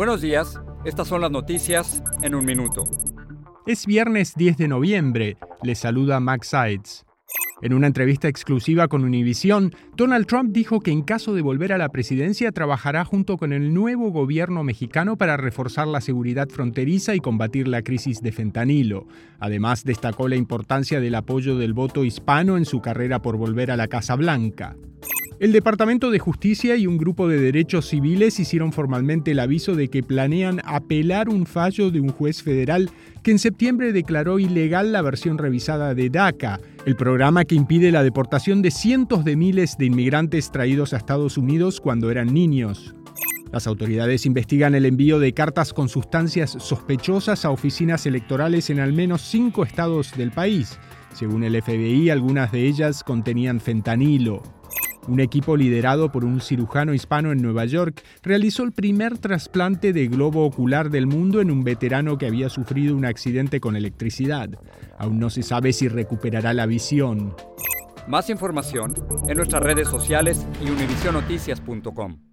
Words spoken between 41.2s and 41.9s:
Unidos